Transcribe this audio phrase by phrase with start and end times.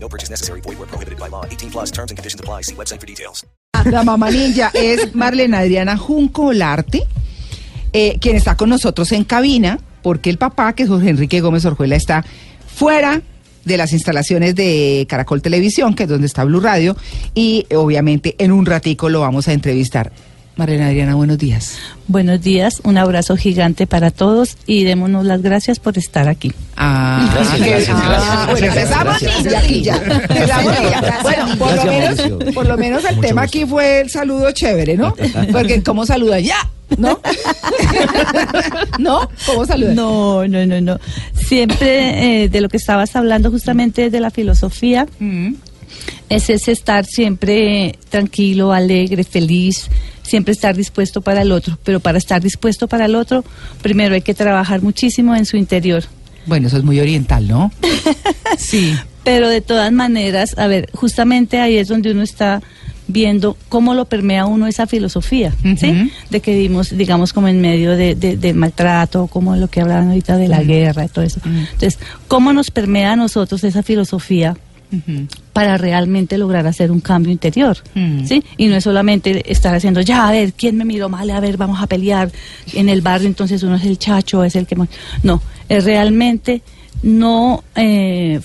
[0.00, 0.60] No purchase necessary.
[0.62, 1.44] Void where prohibited by law.
[1.44, 2.62] 18 plus terms and conditions apply.
[2.62, 3.44] See website for details.
[3.84, 7.06] La mamá ninja es Marlene Adriana Junco Olarte,
[7.92, 11.64] eh, quien está con nosotros en cabina, porque el papá, que es Jorge Enrique Gómez
[11.64, 12.24] Orjuela, está
[12.66, 13.22] fuera
[13.64, 16.96] de las instalaciones de Caracol Televisión, que es donde está Blue Radio,
[17.34, 20.10] y obviamente en un ratico lo vamos a entrevistar.
[20.58, 21.78] Marlene Adriana, buenos días.
[22.08, 26.52] Buenos días, un abrazo gigante para todos y démonos las gracias por estar aquí.
[26.76, 29.62] Ah, Gracias, gracias, ah, gracias, bueno, empezamos ya.
[29.62, 31.22] Ninja.
[31.22, 32.38] Bueno, por lo, menos, Mauricio.
[32.54, 33.58] por lo menos el Mucho tema gusto.
[33.58, 35.14] aquí fue el saludo chévere, ¿no?
[35.52, 37.20] Porque cómo saluda ya, ¿no?
[38.98, 39.28] ¿No?
[39.46, 39.94] ¿Cómo saluda?
[39.94, 40.98] No, no, no, no.
[41.34, 45.54] Siempre eh, de lo que estabas hablando justamente de la filosofía, Mm.
[46.28, 49.88] Es ese estar siempre tranquilo, alegre, feliz,
[50.22, 51.78] siempre estar dispuesto para el otro.
[51.84, 53.44] Pero para estar dispuesto para el otro,
[53.82, 56.04] primero hay que trabajar muchísimo en su interior.
[56.46, 57.70] Bueno, eso es muy oriental, ¿no?
[58.56, 58.94] Sí.
[59.24, 62.62] Pero de todas maneras, a ver, justamente ahí es donde uno está
[63.10, 66.10] viendo cómo lo permea uno esa filosofía, ¿sí?
[66.30, 70.08] De que vivimos, digamos, como en medio de, de- del maltrato, como lo que hablaban
[70.08, 71.40] ahorita de la guerra y todo eso.
[71.44, 74.56] Entonces, ¿cómo nos permea a nosotros esa filosofía
[75.52, 78.24] para realmente lograr hacer un cambio interior, Mm.
[78.26, 78.42] ¿sí?
[78.56, 81.28] Y no es solamente estar haciendo, ya, a ver, ¿quién me miró mal?
[81.30, 82.30] A ver, vamos a pelear
[82.74, 84.76] en el barrio, entonces uno es el chacho, es el que...
[84.76, 84.88] mo-".
[85.22, 86.62] No, es realmente
[87.02, 88.40] no eh,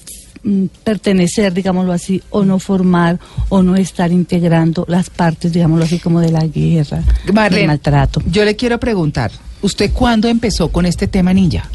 [0.83, 6.19] pertenecer, digámoslo así, o no formar, o no estar integrando las partes, digámoslo así, como
[6.19, 7.03] de la guerra,
[7.49, 8.21] del maltrato.
[8.29, 11.69] yo le quiero preguntar, ¿usted cuándo empezó con este tema ninja?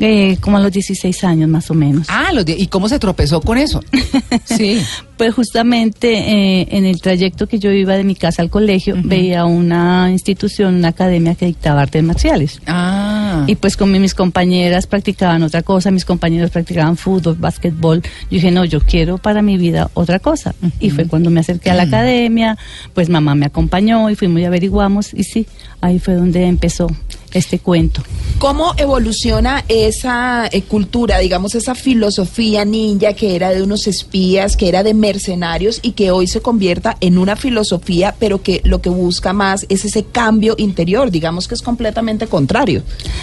[0.00, 2.08] Eh, como a los 16 años más o menos.
[2.10, 3.80] Ah, los ¿y cómo se tropezó con eso?
[4.44, 4.80] Sí.
[5.16, 9.44] Pues justamente eh, en el trayecto que yo iba de mi casa al colegio, veía
[9.44, 12.60] una institución, una academia que dictaba artes marciales.
[12.66, 13.44] Ah.
[13.46, 18.02] Y pues con mi- mis compañeras practicaban otra cosa, mis compañeros practicaban fútbol, básquetbol.
[18.02, 20.54] Yo dije, no, yo quiero para mi vida otra cosa.
[20.80, 22.58] Y fue cuando me acerqué a la academia,
[22.92, 25.14] pues mamá me acompañó y fuimos y averiguamos.
[25.14, 25.46] Y sí,
[25.80, 26.88] ahí fue donde empezó
[27.34, 28.02] este cuento.
[28.38, 34.68] ¿Cómo evoluciona esa eh, cultura, digamos, esa filosofía ninja que era de unos espías, que
[34.68, 38.90] era de mercenarios y que hoy se convierta en una filosofía, pero que lo que
[38.90, 42.82] busca más es ese cambio interior, digamos que es completamente contrario?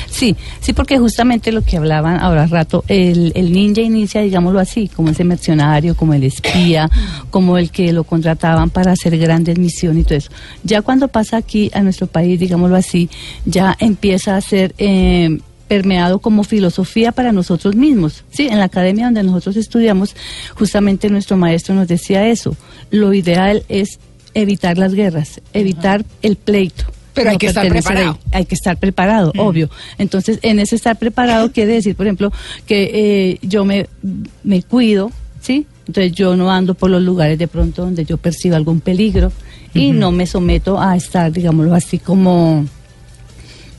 [0.09, 4.87] Sí, sí, porque justamente lo que hablaban ahora rato, el, el ninja inicia, digámoslo así,
[4.87, 6.89] como ese mercenario, como el espía,
[7.29, 10.31] como el que lo contrataban para hacer grandes misiones y todo eso.
[10.63, 13.09] Ya cuando pasa aquí a nuestro país, digámoslo así,
[13.45, 14.00] ya empieza
[14.35, 18.23] a ser eh, permeado como filosofía para nosotros mismos.
[18.31, 20.15] Sí, en la academia donde nosotros estudiamos,
[20.55, 22.57] justamente nuestro maestro nos decía eso.
[22.89, 23.99] Lo ideal es
[24.33, 26.85] evitar las guerras, evitar el pleito.
[27.13, 28.17] Pero hay que estar preparado.
[28.31, 29.69] Hay que estar preparado, obvio.
[29.97, 32.31] Entonces, en ese estar preparado quiere decir, por ejemplo,
[32.65, 33.87] que eh, yo me,
[34.43, 35.67] me cuido, ¿sí?
[35.87, 39.31] Entonces yo no ando por los lugares de pronto donde yo perciba algún peligro
[39.73, 42.65] y no me someto a estar, digámoslo así, como...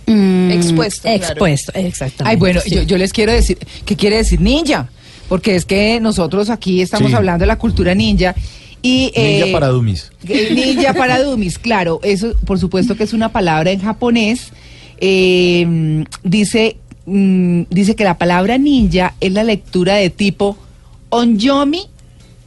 [0.06, 1.24] mm, Expuesto, claro.
[1.24, 2.24] Expuesto, exactamente.
[2.30, 2.70] Ay, bueno, sí.
[2.74, 4.88] yo, yo les quiero decir, ¿qué quiere decir ninja?
[5.28, 7.16] Porque es que nosotros aquí estamos Sí.
[7.16, 8.34] hablando de la cultura ninja
[8.82, 9.12] y...
[9.16, 10.10] Ninja eh, para dummies.
[10.26, 14.48] que- Ninja para dummies, claro, eso por supuesto que es una palabra en japonés.
[15.04, 16.76] Eh, dice,
[17.06, 20.56] mm, dice que la palabra ninja es la lectura de tipo
[21.10, 21.86] onyomi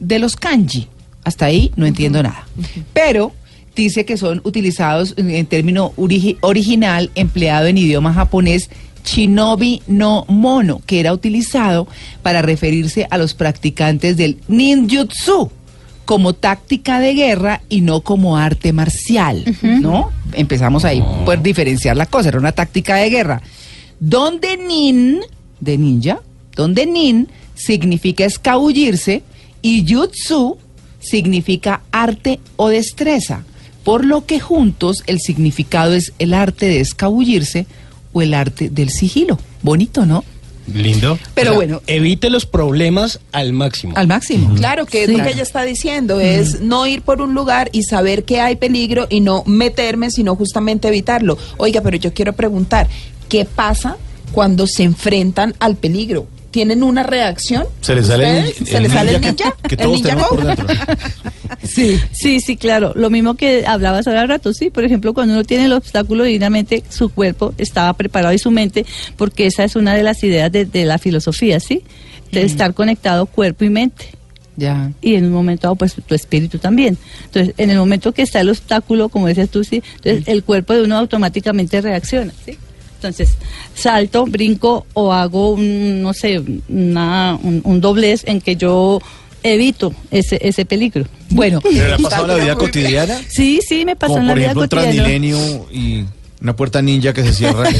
[0.00, 0.88] de los kanji.
[1.24, 2.46] Hasta ahí no entiendo nada.
[2.92, 3.32] Pero
[3.82, 8.70] dice que son utilizados en, término origi- original empleado en idioma japonés
[9.04, 11.86] shinobi no mono, que era utilizado
[12.22, 15.50] para referirse a los practicantes del ninjutsu
[16.04, 20.10] como táctica de guerra y no como arte marcial, ¿no?
[20.32, 23.42] Empezamos ahí por diferenciar la cosa, era una táctica de guerra.
[23.98, 25.20] Donde nin,
[25.60, 26.20] de ninja,
[26.54, 29.22] donde nin significa escabullirse
[29.62, 30.58] y jutsu
[31.00, 33.44] significa arte o destreza,
[33.86, 37.66] por lo que juntos el significado es el arte de escabullirse
[38.12, 39.38] o el arte del sigilo.
[39.62, 40.24] Bonito, ¿no?
[40.74, 41.16] Lindo.
[41.34, 41.80] Pero bueno.
[41.86, 43.92] Evite los problemas al máximo.
[43.96, 44.52] Al máximo.
[44.56, 45.16] Claro, que es Sí.
[45.16, 48.56] lo que ella está diciendo, es no ir por un lugar y saber que hay
[48.56, 51.38] peligro y no meterme, sino justamente evitarlo.
[51.56, 52.88] Oiga, pero yo quiero preguntar,
[53.28, 53.96] ¿qué pasa
[54.32, 56.26] cuando se enfrentan al peligro?
[56.50, 57.64] Tienen una reacción.
[57.80, 58.52] Se le sale el.
[58.54, 59.54] ¿Se le sale el ninja?
[59.68, 60.36] Que, ¿El todos ninja tenemos go?
[60.36, 60.66] por dentro.
[61.62, 62.92] Sí, sí, sí, claro.
[62.94, 64.70] Lo mismo que hablabas ahora al rato, sí.
[64.70, 68.86] Por ejemplo, cuando uno tiene el obstáculo, divinamente su cuerpo estaba preparado y su mente,
[69.16, 71.82] porque esa es una de las ideas de, de la filosofía, ¿sí?
[72.30, 74.06] De estar conectado cuerpo y mente.
[74.56, 74.90] Ya.
[75.02, 76.96] Y en un momento dado, pues tu espíritu también.
[77.26, 80.72] Entonces, en el momento que está el obstáculo, como decías tú, sí, entonces el cuerpo
[80.72, 82.58] de uno automáticamente reacciona, ¿sí?
[82.96, 83.30] Entonces,
[83.74, 89.00] salto, brinco o hago un, no sé, una, un, un doblez en que yo
[89.42, 91.06] evito ese, ese peligro.
[91.30, 93.20] Bueno, ¿Pero le ha pasado en la vida cotidiana?
[93.28, 95.02] Sí, sí, me pasó Como en la por vida ejemplo un cotidiana.
[95.02, 96.04] Transmilenio y
[96.46, 97.68] una puerta ninja que se cierra.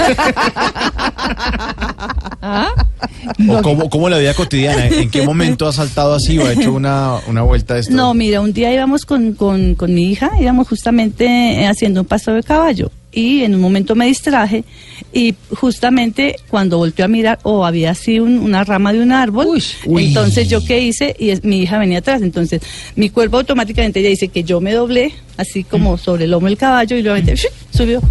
[3.49, 4.87] ¿O cómo, cómo la vida cotidiana?
[4.89, 7.95] ¿En qué momento ha saltado así o ha hecho una, una vuelta de esto?
[7.95, 12.07] No, mira, un día íbamos con, con, con mi hija, íbamos justamente eh, haciendo un
[12.07, 14.65] paso de caballo y en un momento me distraje
[15.13, 19.63] y justamente cuando volteé a mirar o había así un- una rama de un árbol,
[19.87, 20.07] Uy.
[20.09, 22.63] entonces yo qué hice y es- mi hija venía atrás, entonces
[22.97, 26.57] mi cuerpo automáticamente ya dice que yo me doblé así como sobre el lomo del
[26.59, 27.25] caballo y luego
[27.71, 28.03] subió.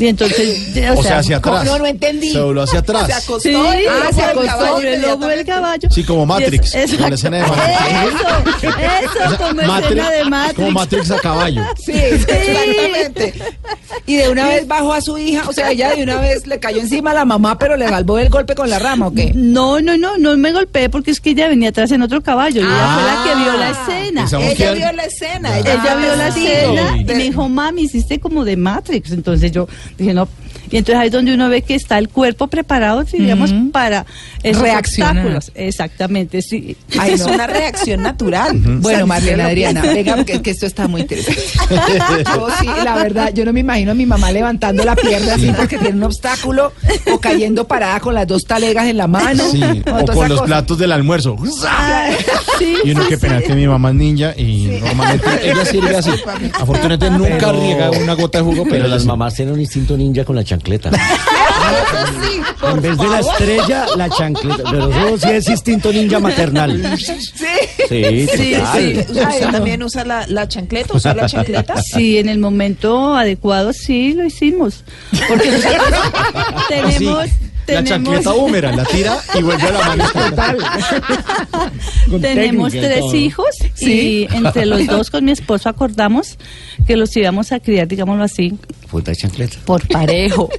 [0.00, 1.64] Y entonces, ya, o sea, hacia atrás.
[1.64, 2.32] no, no entendí.
[2.32, 3.06] Se dobló hacia atrás.
[3.06, 3.40] Se acostó.
[3.40, 5.88] Sí, ah, se acostó el del caballo.
[5.90, 7.74] Sí, como Matrix, Y es- como la escena de Matrix.
[9.02, 10.54] Eso, eso, como Matrix- escena de Matrix.
[10.56, 11.62] Como Matrix a caballo.
[11.84, 13.34] Sí, exactamente.
[14.06, 16.58] Y de una vez bajó a su hija, o sea, ella de una vez le
[16.58, 19.32] cayó encima a la mamá, pero le salvó el golpe con la rama, ¿o qué?
[19.34, 22.60] No, no, no, no me golpeé porque es que ella venía atrás en otro caballo
[22.60, 24.20] y ella fue la que vio la escena.
[24.22, 25.58] Pensamos Ella vio la escena.
[25.58, 29.10] Ella vio la escena y me dijo, mami, hiciste como de Matrix.
[29.12, 29.68] Entonces yo
[29.98, 30.28] dije, no.
[30.70, 34.06] Y entonces ahí es donde uno ve que está el cuerpo preparado, digamos, para
[34.42, 35.16] esos Reaccionar.
[35.16, 35.52] obstáculos.
[35.54, 36.76] Exactamente, sí.
[36.98, 37.32] Ay, es no.
[37.34, 38.56] una reacción natural.
[38.56, 41.40] Bueno, Marlene Adriana, venga, porque es que esto está muy interesante.
[42.36, 45.50] Yo sí, la verdad, yo no me imagino a mi mamá levantando la pierna así
[45.56, 46.72] porque tiene un obstáculo
[47.12, 49.42] o cayendo parada con las dos talegas en la mano.
[49.50, 50.44] Sí, o con los cosa.
[50.44, 51.36] platos del almuerzo.
[52.58, 53.20] Sí, Y uno sí, que sí.
[53.22, 56.10] pena que mi mamá es ninja y normalmente ella sirve así.
[56.54, 59.96] Afortunadamente nunca Pero- riega una gota de jugo, Pero pero las mamás tienen un instinto
[59.96, 60.90] ninja con la chancleta.
[62.22, 64.62] Sí, por en vez de la estrella, la chancleta.
[64.70, 66.98] Pero eso sí es instinto ninja maternal.
[66.98, 67.14] Sí.
[67.88, 68.78] Sí, Sí, total.
[68.80, 68.98] sí.
[69.08, 69.52] ¿Usted Ay, no.
[69.52, 70.94] también usa la, la chancleta?
[70.96, 71.74] ¿Usa la chancleta?
[71.82, 74.84] Sí, en el momento adecuado sí lo hicimos.
[75.28, 75.94] Porque nosotros
[76.68, 80.58] tenemos, Sí, la tenemos, chancleta húmera, la tira y vuelve a la mano total.
[82.20, 83.14] tenemos tres todo.
[83.14, 83.48] hijos
[83.80, 86.36] y entre los dos con mi esposo acordamos
[86.86, 88.54] que los íbamos a criar, digámoslo así,
[88.90, 89.56] Puta chancleta.
[89.64, 90.48] por parejo.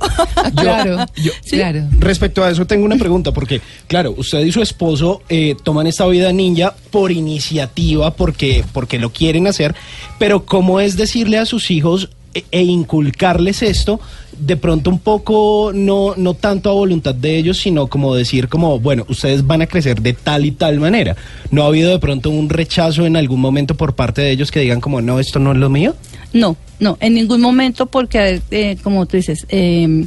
[0.56, 1.84] Claro, yo- claro.
[2.00, 6.06] Respecto a eso tengo una pregunta, porque claro, usted y su esposo eh, toman esta
[6.08, 9.76] vida ninja por iniciativa, porque, porque lo quieren hacer,
[10.20, 14.00] pero ¿cómo es decirle a sus hijos e, e inculcarles esto?
[14.42, 18.80] De pronto un poco, no, no tanto a voluntad de ellos, sino como decir como,
[18.80, 21.16] bueno, ustedes van a crecer de tal y tal manera.
[21.52, 24.60] ¿No ha habido de pronto un rechazo en algún momento por parte de ellos que
[24.60, 25.96] digan como, no, esto no es lo mío?
[26.34, 30.06] No, no, en ningún momento porque, eh, como tú dices, eh,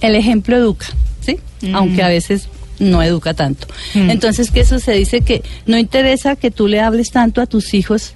[0.00, 0.86] el ejemplo educa,
[1.20, 1.38] ¿sí?
[1.72, 3.66] Aunque a veces no educa tanto.
[3.94, 4.98] Entonces, ¿qué sucede?
[4.98, 8.14] Dice que no interesa que tú le hables tanto a tus hijos,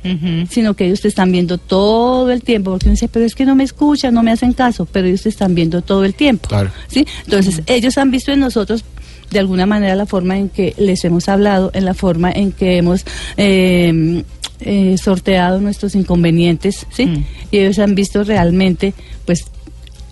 [0.51, 3.45] sino que ellos te están viendo todo el tiempo, porque uno dice, pero es que
[3.45, 6.49] no me escuchan, no me hacen caso, pero ellos te están viendo todo el tiempo,
[6.49, 6.71] Claro.
[6.89, 7.07] ¿sí?
[7.25, 8.85] Entonces, ellos han visto en nosotros
[9.31, 12.79] de alguna manera la forma en que les hemos hablado, en la forma en que
[12.79, 13.05] hemos
[13.37, 14.25] eh,
[14.61, 17.25] eh, sorteado nuestros inconvenientes, ¿sí?
[17.51, 18.93] Y ellos han visto realmente,
[19.25, 19.45] pues,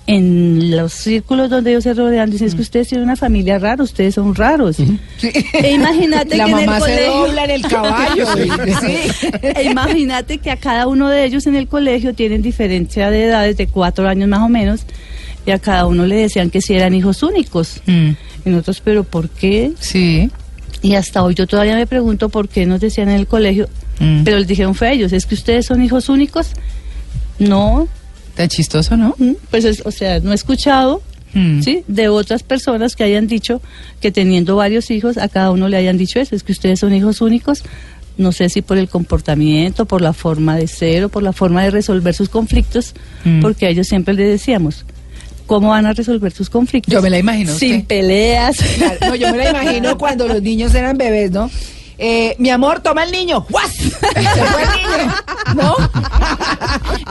[0.09, 3.85] en los círculos donde ellos se rodean, dicen, es que ustedes tienen una familia rara,
[3.85, 4.79] ustedes son raros.
[4.81, 7.13] E imagínate La que en el se colegio...
[7.13, 8.27] dobla en el caballo.
[8.81, 9.29] sí.
[9.43, 13.59] E imagínate que a cada uno de ellos en el colegio tienen diferencia de edades
[13.59, 14.81] de cuatro años más o menos,
[15.45, 17.83] y a cada uno le decían que si eran hijos únicos.
[17.87, 18.11] Mm,
[18.47, 19.73] Y nosotros, pero ¿por qué?
[19.79, 20.31] Sí.
[20.81, 23.69] Y hasta hoy yo todavía me pregunto por qué nos decían en el colegio,
[24.01, 24.23] Mm.
[24.25, 26.53] pero les dijeron fue a ellos, es que ustedes son hijos únicos.
[27.41, 27.89] No,
[28.39, 29.15] Tan chistoso, ¿no?
[29.51, 31.03] pues es- o sea, no he escuchado,
[31.35, 31.61] Mm.
[31.63, 31.83] ¿sí?
[31.89, 33.61] De otras personas que hayan dicho
[34.01, 36.95] que teniendo varios hijos, a cada uno le hayan dicho eso, es que ustedes son
[36.95, 37.65] hijos únicos.
[38.17, 41.63] No sé si por el comportamiento, por la forma de ser o por la forma
[41.65, 43.41] de resolver sus conflictos, Mm.
[43.41, 44.85] porque a ellos siempre les decíamos,
[45.47, 46.93] ¿cómo van a resolver sus conflictos?
[46.95, 47.87] Yo me la imagino, Sin usted.
[47.87, 48.57] peleas.
[48.79, 51.51] Claro, no, yo me la imagino cuando los niños eran bebés, ¿no?
[51.99, 53.45] Eh, mi amor, toma el niño.
[53.51, 53.73] ¡Guas!
[53.73, 55.15] Se fue el niño.
[55.57, 55.75] ¿No?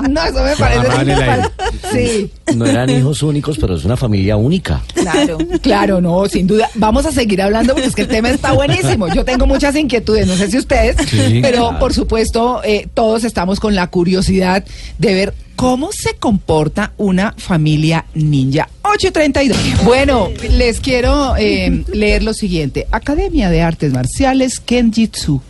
[0.10, 0.88] No, eso me parece.
[0.88, 1.52] mamá
[1.92, 4.82] sí, No eran hijos únicos, pero es una familia única.
[4.94, 5.38] Claro.
[5.62, 6.70] claro, no, sin duda.
[6.76, 9.08] Vamos a seguir hablando porque es que el tema está buenísimo.
[9.14, 11.80] Yo tengo muchas inquietudes, no sé si ustedes, Sí, pero claro.
[11.80, 14.64] por supuesto eh, todos estamos con la curiosidad
[15.00, 18.70] de ver cómo se comporta una familia ninja.
[18.84, 19.84] 8.32.
[19.84, 22.88] Bueno, les quiero eh, leer lo siguiente.
[22.92, 25.42] Academia de Artes Marciales Kenjitsu.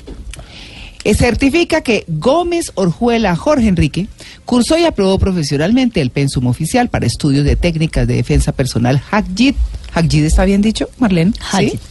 [1.04, 4.08] Eh, certifica que Gómez Orjuela Jorge Enrique
[4.46, 9.58] cursó y aprobó profesionalmente el pensum oficial para estudios de técnicas de defensa personal Hagjit.
[9.94, 11.34] ¿Hagjit está bien dicho, Marlene?
[11.34, 11.40] ¿Sí?
[11.52, 11.82] Hajit.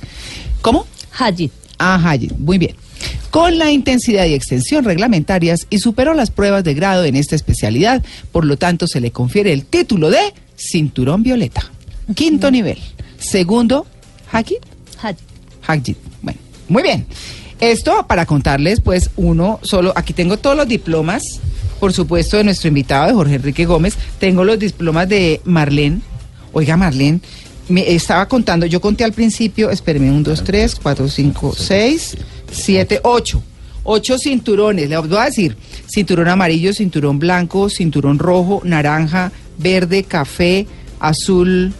[0.62, 0.86] ¿Cómo?
[1.12, 1.52] Hajit.
[1.78, 2.76] Ah, Hagjit, muy bien.
[3.36, 8.02] Con la intensidad y extensión reglamentarias y superó las pruebas de grado en esta especialidad,
[8.32, 11.70] por lo tanto se le confiere el título de cinturón violeta.
[12.14, 12.78] Quinto nivel.
[13.18, 13.86] Segundo.
[14.32, 14.64] Hajit.
[15.66, 15.98] Hagjit.
[16.22, 16.38] Bueno,
[16.68, 17.04] muy bien.
[17.60, 19.92] Esto para contarles, pues, uno solo.
[19.96, 21.22] Aquí tengo todos los diplomas,
[21.78, 23.98] por supuesto, de nuestro invitado, de Jorge Enrique Gómez.
[24.18, 26.00] Tengo los diplomas de Marlene.
[26.54, 27.20] Oiga, Marlene,
[27.68, 32.16] me estaba contando, yo conté al principio, espéreme, un, dos, tres, cuatro, cinco, seis,
[32.50, 33.42] siete, ocho.
[33.88, 40.66] Ocho cinturones, les voy a decir, cinturón amarillo, cinturón blanco, cinturón rojo, naranja, verde, café,
[40.98, 41.72] azul,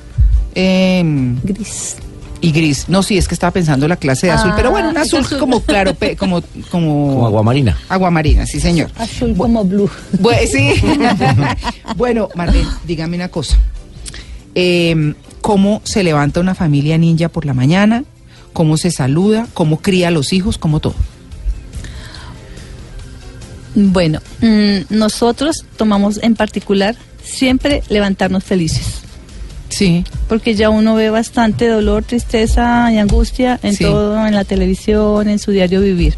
[0.54, 1.96] em, Gris.
[2.40, 2.84] y gris.
[2.88, 5.02] No, sí, es que estaba pensando la clase de azul, Ah, pero bueno, un es
[5.02, 5.38] azul, azul.
[5.40, 7.76] como claro, pe- como, como, Como aguamarina.
[7.88, 8.88] aguamarina, sí, señor.
[8.96, 9.90] Azul como blue.
[10.48, 10.74] Sí.
[11.96, 13.58] bueno, Marlene, dígame una cosa.
[14.54, 18.04] Eh, ¿Cómo se levanta una familia ninja por la mañana?
[18.56, 19.46] ¿Cómo se saluda?
[19.52, 20.56] ¿Cómo cría a los hijos?
[20.56, 20.94] ¿Cómo todo?
[23.74, 29.02] Bueno, mm, nosotros tomamos en particular siempre levantarnos felices.
[29.68, 30.04] Sí.
[30.26, 33.84] Porque ya uno ve bastante dolor, tristeza y angustia en Sí.
[33.84, 36.14] todo, en la televisión, en su diario vivir.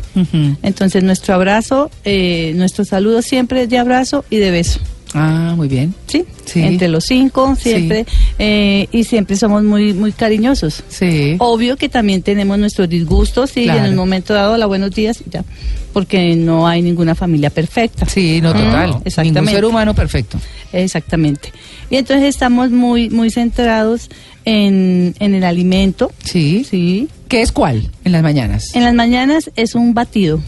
[0.62, 4.78] Entonces nuestro abrazo, eh, nuestro saludo siempre es de abrazo y de beso.
[5.14, 5.94] Ah, muy bien.
[6.06, 6.24] ¿Sí?
[6.44, 6.60] Sí.
[6.62, 8.04] Entre los cinco, siempre.
[8.38, 10.82] eh, y siempre somos muy, muy cariñosos.
[10.88, 11.36] Sí.
[11.38, 13.84] Obvio que también tenemos nuestros disgustos y Claro.
[13.84, 15.44] en un momento dado, la buenos días, ya.
[15.92, 18.06] Porque no hay ninguna familia perfecta.
[18.06, 18.68] Sí, no, total.
[18.70, 19.52] Mm, Ningún exactamente.
[19.52, 20.38] ser humano perfecto.
[20.72, 21.52] Exactamente.
[21.90, 24.08] Y entonces estamos muy, muy centrados
[24.44, 26.12] en, en el alimento.
[26.22, 26.64] Sí.
[26.68, 27.08] Sí.
[27.28, 28.74] ¿Qué es cuál en las mañanas?
[28.74, 30.40] En las mañanas es un batido.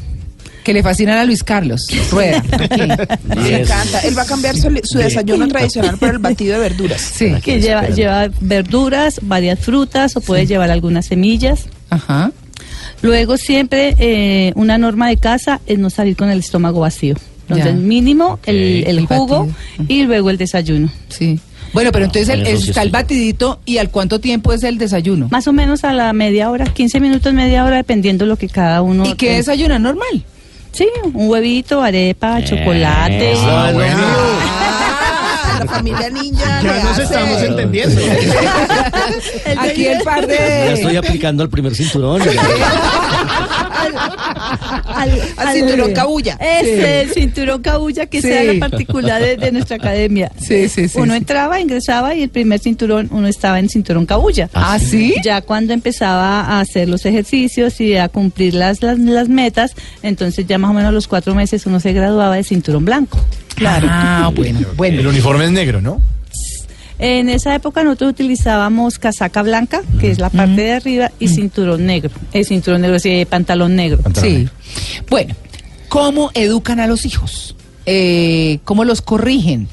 [0.65, 1.87] Que le fascinan a Luis Carlos.
[2.11, 2.39] Rueda.
[2.53, 2.83] aquí.
[3.37, 4.01] Me encanta.
[4.01, 7.01] Él va a cambiar su, su desayuno tradicional por el batido de verduras.
[7.01, 7.33] Sí.
[7.43, 11.65] que lleva, lleva verduras, varias frutas o puede llevar algunas semillas.
[11.89, 12.31] Ajá.
[13.03, 17.15] Luego siempre eh, una norma de casa es no salir con el estómago vacío.
[17.49, 17.81] Entonces Ya.
[17.81, 19.49] mínimo el, el El jugo
[19.89, 20.91] y luego el desayuno.
[21.09, 21.41] Sí.
[21.73, 25.29] Bueno, pero entonces el- sí está el batidito y al cuánto tiempo es el desayuno.
[25.31, 28.83] Más o menos a la media hora, 15 minutos, media hora, dependiendo lo que cada
[28.83, 29.05] uno...
[29.07, 30.25] ¿Y qué desayuna normal?
[30.73, 33.35] Sí, un huevito, arepa, chocolate.
[33.39, 33.97] Ah, bueno.
[34.03, 36.61] Ah, la familia ninja.
[36.63, 38.01] Ya nos hace- estamos entendiendo.
[39.59, 40.99] Aquí el par Ya estoy de...
[40.99, 42.23] aplicando el primer cinturón.
[44.87, 46.35] al, Al cinturón cabulla.
[46.41, 48.29] Ese el cinturón cabulla que Sí.
[48.29, 50.31] sea la particular de, de nuestra academia.
[50.41, 51.19] Sí, sí, sí, Uno sí.
[51.19, 54.49] entraba, ingresaba y el primer cinturón, uno estaba en cinturón cabulla.
[54.55, 55.15] ¿Ah, sí?
[55.25, 60.47] Ya cuando empezaba a hacer los ejercicios y a cumplir las, las, las metas, entonces
[60.47, 63.19] ya más o menos a los cuatro meses uno se graduaba de cinturón blanco.
[63.55, 63.87] Claro.
[63.91, 65.09] Ah, bueno, El bueno.
[65.11, 66.01] uniforme es negro, ¿no?
[67.03, 71.87] En esa época nosotros utilizábamos casaca blanca, que es la parte de arriba, y cinturón
[71.87, 72.11] negro.
[72.33, 73.99] El cinturón negro, sí, pantalón negro.
[74.03, 74.37] Pantalón Sí.
[74.37, 74.53] negro.
[75.09, 75.35] Bueno,
[75.89, 77.57] ¿cómo educan a los hijos?
[77.87, 79.67] Eh, ¿Cómo los corrigen?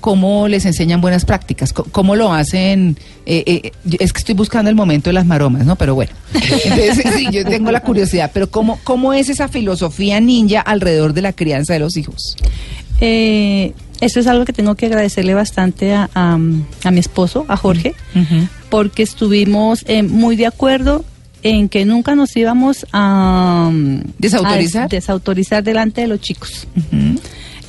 [0.00, 1.72] ¿Cómo les enseñan buenas prácticas?
[1.72, 2.98] ¿Cómo lo hacen?
[3.24, 5.76] Eh, eh, es que estoy buscando el momento de las maromas, ¿no?
[5.76, 8.30] Pero bueno, entonces sí, yo tengo la curiosidad.
[8.34, 12.36] Pero ¿cómo, ¿cómo es esa filosofía ninja alrededor de la crianza de los hijos?
[13.00, 16.34] Eh, eso es algo que tengo que agradecerle bastante a, a-
[16.84, 17.94] a mi esposo, a Jorge,
[18.70, 21.04] porque estuvimos eh, muy de acuerdo
[21.42, 24.84] en que nunca nos íbamos a um, ¿Desautorizar?
[24.84, 26.66] a desautorizar delante de los chicos.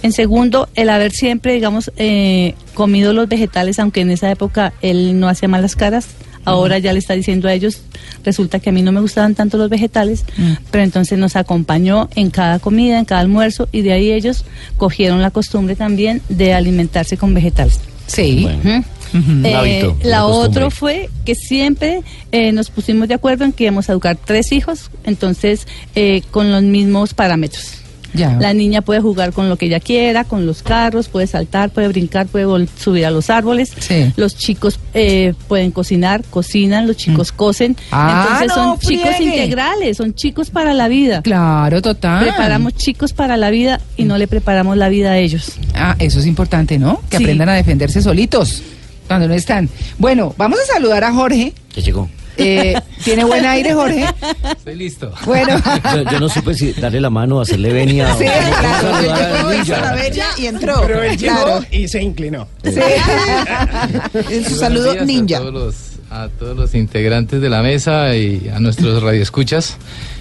[0.01, 5.19] En segundo, el haber siempre, digamos, eh, comido los vegetales, aunque en esa época él
[5.19, 6.07] no hacía malas caras,
[6.45, 7.81] ahora ya le está diciendo a ellos,
[8.23, 10.53] resulta que a mí no me gustaban tanto los vegetales, Mm.
[10.71, 14.45] pero entonces nos acompañó en cada comida, en cada almuerzo, y de ahí ellos
[14.77, 17.79] cogieron la costumbre también de alimentarse con vegetales.
[18.07, 18.41] Sí.
[18.43, 18.83] Bueno.
[19.43, 23.87] Eh, hábito, la otra fue que siempre eh, nos pusimos de acuerdo en que íbamos
[23.87, 27.84] a educar tres hijos, entonces eh, con los mismos parámetros.
[28.15, 28.37] Ya.
[28.39, 31.87] La niña puede jugar con lo que ella quiera, con los carros, puede saltar, puede
[31.89, 33.71] brincar, puede subir a los árboles.
[33.79, 34.11] Sí.
[34.15, 37.75] Los chicos eh, pueden cocinar, cocinan, los chicos cosen.
[37.91, 41.21] Ah, Entonces no son chicos integrales, son chicos para la vida.
[41.21, 42.23] Claro, total.
[42.23, 45.53] Preparamos chicos para la vida y no le preparamos la vida a ellos.
[45.73, 47.01] Ah, eso es importante, ¿no?
[47.09, 47.23] Que Sí.
[47.23, 48.61] aprendan a defenderse solitos
[49.07, 49.69] cuando no están.
[49.97, 51.53] Bueno, vamos a saludar a Jorge.
[51.75, 52.09] Ya llegó.
[52.37, 54.05] Eh, ¿Tiene buen aire, Jorge?
[54.57, 55.11] Estoy listo.
[55.25, 55.61] Bueno.
[55.95, 58.13] Yo, yo no supe si darle la mano o hacerle venia.
[58.13, 59.81] o- Sí, o Claro, saludar él al llegó, hizo ninja.
[59.81, 60.81] la venia y entró.
[60.85, 61.65] Pero él llegó Claro.
[61.71, 62.47] y se inclinó.
[64.29, 65.37] En su saludo ninja.
[65.37, 65.75] A todos, los,
[66.09, 69.77] a todos los integrantes de la mesa y a nuestros radioescuchas.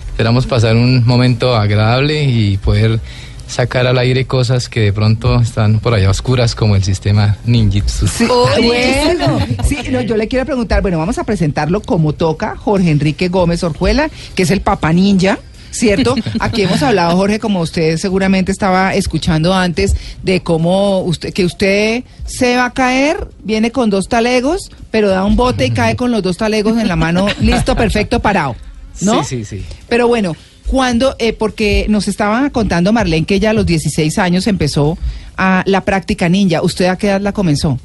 [0.09, 3.00] Esperamos pasar un momento agradable y poder
[3.46, 8.06] sacar al aire cosas que de pronto están por allá oscuras como el sistema ninjitsu.
[8.06, 12.90] Sí, bueno, sí, no, yo le quiero preguntar, bueno, vamos a presentarlo como toca Jorge
[12.90, 15.38] Enrique Gómez Orjuela, que es el papá ninja.
[15.70, 16.14] ¿Cierto?
[16.38, 22.04] Aquí hemos hablado, Jorge, como usted seguramente estaba escuchando antes, de cómo usted, que usted
[22.24, 26.12] se va a caer, viene con dos talegos, pero da un bote y cae con
[26.12, 28.54] los dos talegos en la mano, listo, perfecto, parado.
[29.00, 29.24] ¿No?
[29.24, 29.64] Sí, sí, sí.
[29.88, 30.36] Pero bueno,
[30.66, 34.97] cuando, eh, porque nos estaba contando Marlene que ya a los 16 años empezó
[35.37, 36.62] a la práctica ninja.
[36.62, 37.78] ¿Usted a qué edad la comenzó?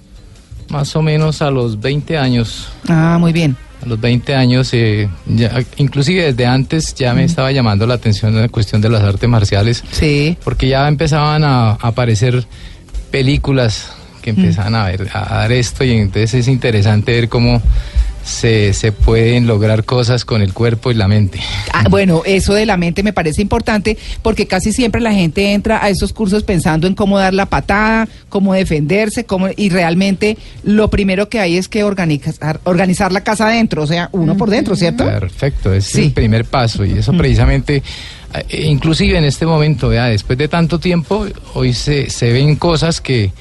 [0.70, 2.68] Más o menos a los 20 años.
[2.88, 3.56] Ah, muy bien.
[3.84, 8.36] A los 20 años, eh, ya- inclusive desde antes ya me estaba llamando la atención
[8.36, 9.84] la cuestión de las artes marciales.
[9.92, 10.38] Sí.
[10.44, 12.46] porque ya empezaban a, a aparecer
[13.12, 17.62] películas que empezaban a ver a dar esto y entonces es interesante ver cómo
[18.24, 21.40] se, se pueden lograr cosas con el cuerpo y la mente.
[21.74, 25.84] Ah, bueno, eso de la mente me parece importante porque casi siempre la gente entra
[25.84, 30.90] a esos cursos pensando en cómo dar la patada, cómo defenderse, cómo y realmente lo
[30.90, 34.76] primero que hay es que organizar, organizar la casa adentro, o sea, uno por dentro,
[34.76, 35.06] ¿cierto?
[35.06, 36.04] Perfecto, es Sí.
[36.06, 37.82] el primer paso y eso precisamente,
[38.50, 43.02] eh, inclusive en este momento, vea, después de tanto tiempo, hoy se, se ven cosas
[43.02, 43.32] que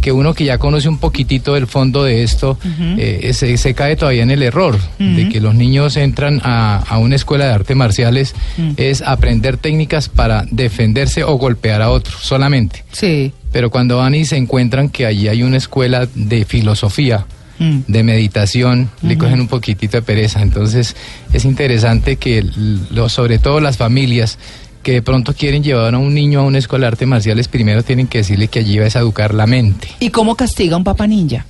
[0.00, 2.58] que uno que ya conoce un poquitito del fondo de esto,
[2.98, 6.98] eh, se, se cae todavía en el error de que los niños entran a, a
[6.98, 8.34] una escuela de artes marciales
[8.76, 12.84] es aprender técnicas para defenderse o golpear a otro solamente.
[12.92, 13.32] Sí.
[13.52, 17.26] Pero cuando van y se encuentran que allí hay una escuela de filosofía,
[17.58, 17.80] Mm.
[17.88, 20.40] de meditación, le cogen un poquitito de pereza.
[20.40, 20.96] Entonces
[21.30, 22.42] es interesante que
[22.90, 24.38] lo- sobre todo las familias
[24.82, 27.82] que de pronto quieren llevar a un niño a una escuela de artes marciales, primero
[27.82, 29.88] tienen que decirle que allí vas a educar la mente.
[30.00, 31.44] ¿Y cómo castiga un papá ninja?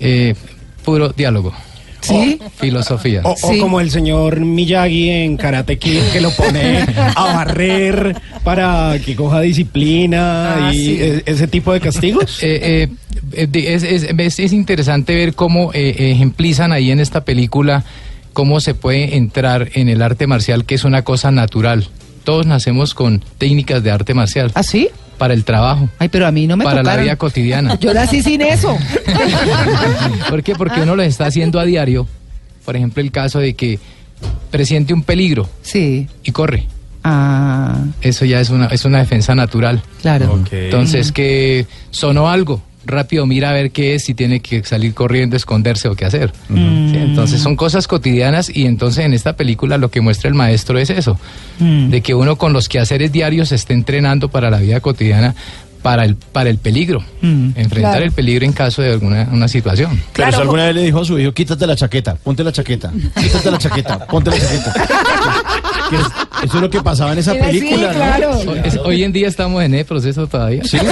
[0.00, 0.34] Eh,
[0.84, 1.52] puro diálogo.
[2.00, 2.38] ¿Sí?
[2.56, 3.22] Filosofía.
[3.24, 3.58] O, o Sí.
[3.58, 9.40] como el señor Miyagi en Karate Kid que lo pone a barrer para que coja
[9.40, 10.98] disciplina Ah, y sí.
[11.00, 12.38] e- ese tipo de castigos.
[12.42, 12.88] Eh,
[13.32, 17.84] eh, eh, es, es- es- es interesante ver cómo eh, ejemplizan ahí en esta película
[18.34, 21.88] cómo se puede entrar en el arte marcial, que es una cosa natural.
[22.24, 24.88] Todos nacemos con técnicas de arte marcial ¿Ah, sí?
[25.18, 27.78] para el trabajo, Ay, pero a mí no me para la vida cotidiana.
[27.80, 28.76] Yo nací sin eso.
[30.28, 30.54] ¿Por qué?
[30.54, 32.06] Porque uno lo está haciendo a diario.
[32.64, 33.78] Por ejemplo, el caso de que
[34.50, 36.08] presiente un peligro Sí.
[36.22, 36.66] y corre.
[37.02, 39.82] Ah, Eso ya es una, es una defensa natural.
[40.00, 40.42] claro.
[40.50, 45.36] Entonces, que sonó algo, rápido mira a ver qué es, si tiene que salir corriendo,
[45.36, 46.32] esconderse o qué hacer.
[46.48, 46.54] Sí,
[46.96, 50.90] entonces, son cosas cotidianas y entonces en esta película lo que muestra el maestro es
[50.90, 51.18] eso,
[51.58, 51.90] Mm.
[51.90, 55.34] de que uno con los quehaceres diarios se esté entrenando para la vida cotidiana,
[55.82, 57.48] para el, para el peligro, Mm.
[57.56, 58.04] enfrentar Claro.
[58.06, 60.00] el peligro en caso de alguna una situación.
[60.14, 62.90] Pero eso alguna vez le dijo a su hijo, quítate la chaqueta, ponte la chaqueta,
[63.20, 64.72] quítate la chaqueta, ponte la chaqueta.
[65.90, 66.06] Que es-
[66.44, 67.94] eso es lo que pasaba en esa Sí, película, ¿no?
[67.94, 68.38] claro.
[68.38, 70.62] Hoy, es- hoy en día estamos en ese proceso todavía.
[70.64, 70.78] Sí.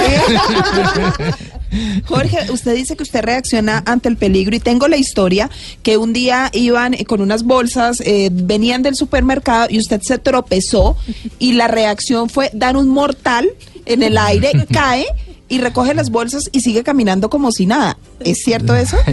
[2.05, 5.49] Jorge, usted dice que usted reacciona ante el peligro y tengo la historia
[5.81, 10.19] que un día iban eh, con unas bolsas, eh, venían del supermercado y usted se
[10.19, 10.95] tropezó
[11.39, 13.49] y la reacción fue dar un mortal
[13.85, 15.05] en el aire, cae
[15.49, 17.97] y recoge las bolsas y sigue caminando como si nada.
[18.19, 18.97] ¿Es cierto eso?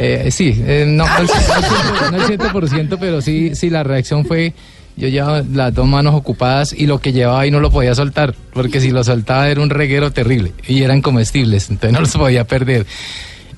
[0.00, 4.24] Eh, sí, eh, no, no el, cien- no el 100%, pero sí, sí, la reacción
[4.24, 4.54] fue,
[4.98, 8.34] yo llevaba las dos manos ocupadas y lo que llevaba ahí no lo podía soltar,
[8.52, 12.44] porque si lo soltaba era un reguero terrible y eran comestibles, entonces no los podía
[12.44, 12.84] perder.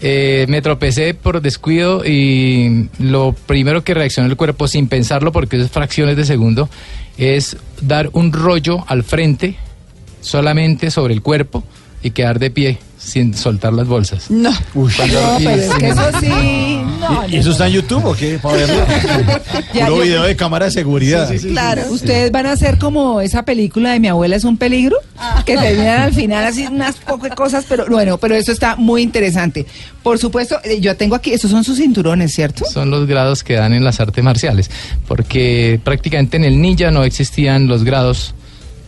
[0.02, 5.60] Eh, me tropecé por descuido y lo primero que reaccionó el cuerpo sin pensarlo, porque
[5.60, 6.68] es fracciones de segundo,
[7.16, 9.56] es dar un rollo al frente
[10.20, 11.64] solamente sobre el cuerpo
[12.02, 14.30] y quedar de pie sin soltar las bolsas.
[14.30, 14.52] No.
[14.74, 16.28] Cuando- No, y- pero es que eso sí.
[17.00, 18.38] No, ¿Y, eso está en YouTube o qué?
[18.38, 18.84] Para verlo.
[19.74, 21.30] Ya, Puro yo- video de cámara de seguridad.
[21.48, 21.82] Claro.
[21.90, 24.96] ¿Ustedes van a hacer como esa película de Mi abuela es un peligro?
[25.46, 29.66] Que terminan al final así unas pocas cosas, pero bueno, pero eso está muy interesante.
[30.02, 32.64] Por supuesto, eh, yo tengo aquí, estos son sus cinturones, ¿cierto?
[32.64, 34.70] son los grados que dan en las artes marciales,
[35.06, 38.34] porque prácticamente en el ninja no existían los grados,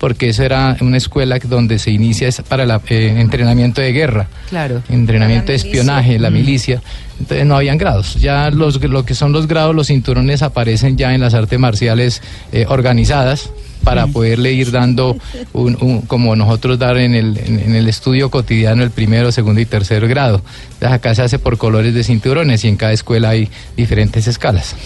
[0.02, 2.72] porque eso era una escuela donde se inicia es para el
[3.18, 4.82] entrenamiento de guerra, Claro.
[4.88, 6.82] entrenamiento de espionaje, la milicia,
[7.20, 11.14] entonces no habían grados, ya los, lo que son los grados, los cinturones aparecen ya
[11.14, 13.50] en las artes marciales eh, organizadas,
[13.84, 15.16] para poderle ir dando
[15.52, 19.60] un, un- como nosotros dar en el, en, en el estudio cotidiano el primero, segundo
[19.60, 20.40] y tercer grado.
[20.74, 24.76] Entonces acá se hace por colores de cinturones y en cada escuela hay diferentes escalas.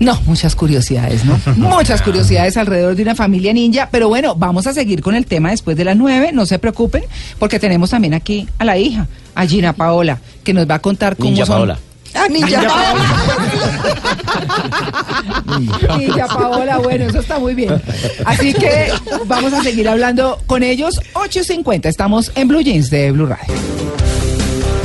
[0.00, 1.38] No, muchas curiosidades, ¿no?
[1.56, 3.90] Muchas curiosidades alrededor de una familia ninja.
[3.92, 7.04] Pero bueno, vamos a seguir con el tema después de las nueve, no se preocupen,
[7.38, 11.16] porque tenemos también aquí a la hija, a Gina Paola, que nos va a contar
[11.16, 11.56] cómo Ninja son.
[11.56, 11.78] Paola.
[12.14, 12.94] Ah, Ninja Paola.
[15.98, 17.80] Ninja Paola, bueno, eso está muy bien.
[18.24, 18.88] Así que
[19.26, 20.98] vamos a seguir hablando con ellos.
[21.12, 23.54] 8.50, estamos en Blue Jeans de Blue Radio.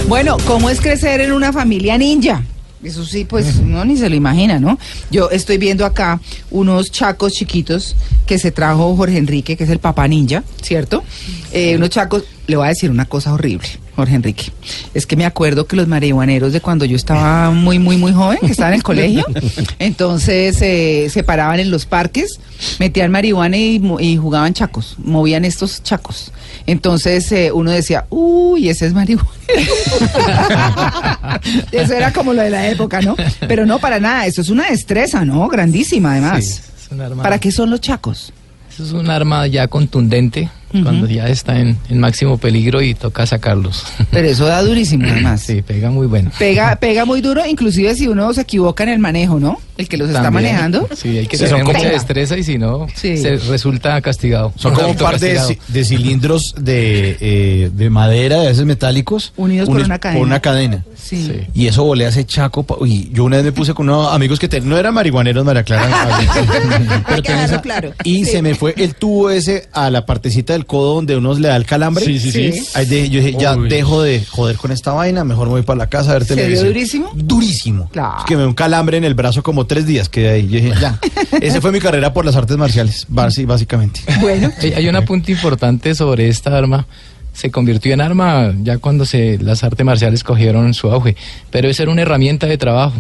[0.10, 2.44] Bueno, ¿cómo es crecer en una familia ninja?
[2.86, 4.78] Eso sí, pues uno ni se lo imagina, ¿no?
[5.12, 6.22] Yo estoy viendo acá
[6.52, 7.96] unos chacos chiquitos
[8.26, 11.04] que se trajo Jorge Enrique, que es el papá ninja, ¿cierto?
[11.52, 14.52] Eh, unos chacos, le voy a decir una cosa horrible, Jorge Enrique.
[14.94, 18.40] Es que me acuerdo que los marihuaneros de cuando yo estaba muy, muy, muy joven,
[18.42, 19.26] que estaba en el colegio,
[19.80, 22.40] entonces eh, se paraban en los parques,
[22.80, 26.32] metían marihuana y, jugaban chacos, movían estos chacos.
[26.66, 29.30] Entonces eh, uno decía, uy, ese es marihuana.
[31.72, 33.16] Eso era como lo de la época, ¿no?
[33.48, 35.48] Pero no, para nada, eso es una destreza, ¿no?
[35.48, 36.46] Grandísima, además.
[36.46, 38.34] Sí, es un arma- ¿Para qué son los chacos?
[38.74, 40.50] Eso es un arma ya contundente
[40.84, 43.86] Cuando ya está en, en máximo peligro y toca sacarlos.
[44.12, 45.42] Pero eso da durísimo, además.
[45.42, 46.32] Sí, pega muy bueno.
[46.38, 49.60] Pega, pega muy duro, inclusive si uno se equivoca en el manejo, ¿no?
[49.78, 50.88] El que los está manejando.
[50.96, 53.18] Sí, hay que Sí, tener son mucha como- destreza y si no, Sí.
[53.18, 54.54] se resulta castigado.
[54.56, 55.40] Son como un par de,
[55.84, 59.34] cilindros de, eh, de madera, de esos metálicos.
[59.38, 60.20] Unidos por una cadena.
[60.20, 60.86] Por una cadena.
[60.96, 61.26] Sí.
[61.26, 61.42] Sí.
[61.54, 62.64] Y eso volea ese chaco.
[62.64, 65.44] pa- Uy, yo una vez me puse con unos amigos que te- no eran marihuaneros,
[65.46, 65.86] María Clara.
[67.46, 67.92] Esa- claro.
[68.04, 68.32] Y Sí.
[68.32, 71.56] se me fue el tubo ese a la partecita del codo donde uno le da
[71.56, 72.06] el calambre.
[72.06, 72.52] Sí, sí, sí.
[72.54, 72.68] Sí.
[72.74, 73.70] Ahí de- yo dije, ya Uy.
[73.70, 76.36] dejo de joder con esta vaina, mejor me voy para la casa a ver ¿Se
[76.36, 76.68] dio televisión.
[76.74, 77.12] durísimo?
[77.16, 77.90] Durísimo.
[77.92, 78.20] Claro.
[78.20, 80.48] Es que me dio un calambre en el brazo como tres días que ahí.
[80.48, 81.00] Yo dije, ya.
[81.42, 84.02] Esa fue mi carrera por las artes marciales, básicamente.
[84.22, 86.88] Bueno, Hay, un apunte importante sobre esta arma.
[87.34, 91.16] Se convirtió en arma ya cuando se, las artes marciales cogieron su auge.
[91.52, 92.96] Pero esa era una herramienta de trabajo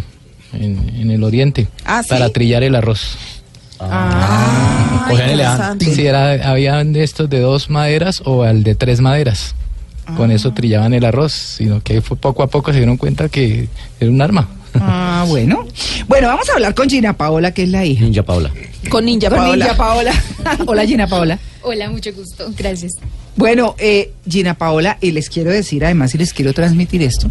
[0.54, 2.10] en, en el oriente Ah, ¿sí?
[2.10, 3.18] para trillar el arroz.
[3.80, 5.94] Ah, interesante.
[5.94, 9.56] Sí, era, habían de estos de dos maderas o al de tres maderas.
[10.18, 13.68] Con eso trillaban el arroz, sino que fue poco a poco se dieron cuenta que
[14.00, 14.48] era un arma.
[14.82, 15.66] Ah, bueno.
[16.08, 18.04] Bueno, vamos a hablar con Gina Paola, que es la hija.
[18.04, 18.52] Ninja Paula.
[18.90, 19.66] Con Ninja Con Paola.
[19.66, 20.14] Ninja Paola.
[20.66, 21.40] Hola, Gina Paola.
[21.62, 22.52] Hola, mucho gusto.
[22.58, 22.94] Gracias.
[23.36, 27.30] Bueno, eh, Gina Paola, y les quiero decir además y les quiero transmitir esto,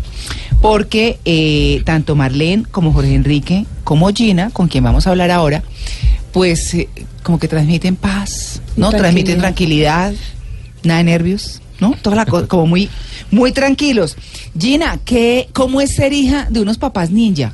[0.61, 5.63] porque eh, tanto Marlene como Jorge Enrique, como Gina, con quien vamos a hablar ahora,
[6.33, 6.89] pues eh,
[7.23, 8.91] como que transmiten paz, ¿no?
[8.91, 8.99] Tranquilidad.
[8.99, 10.15] Transmiten tranquilidad,
[10.83, 11.97] nada de nervios, ¿no?
[12.01, 12.89] Toda la cosa, como muy,
[13.31, 14.17] muy tranquilos.
[14.59, 17.53] Gina, ¿qué, ¿cómo es ser hija de unos papás ninja?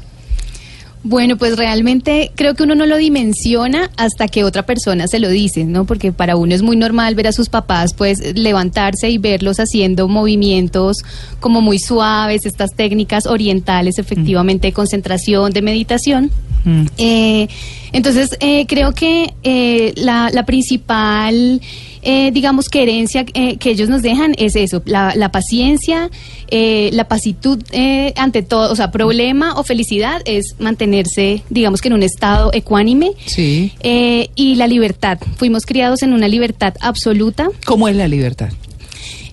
[1.03, 5.31] Bueno, pues realmente creo que uno no lo dimensiona hasta que otra persona se lo
[5.31, 5.87] dice, ¿no?
[5.87, 10.09] Porque para uno es muy normal ver a sus papás pues levantarse y verlos haciendo
[10.09, 10.99] movimientos
[11.40, 16.31] como muy suaves, estas técnicas orientales efectivamente de concentración, de meditación.
[16.64, 16.85] Mm.
[16.99, 17.49] Eh,
[17.93, 21.62] entonces, eh, creo que eh, la, la principal,
[22.03, 26.11] eh, digamos, que herencia eh, que ellos nos dejan es eso, la, la paciencia,
[26.49, 31.89] eh, la pasitud eh, ante todo, o sea, problema o felicidad es mantenerse, digamos que
[31.89, 33.13] en un estado ecuánime.
[33.27, 33.73] Sí.
[33.81, 35.19] eh, y la libertad.
[35.37, 37.49] Fuimos criados en una libertad absoluta.
[37.65, 38.51] ¿Cómo es la libertad?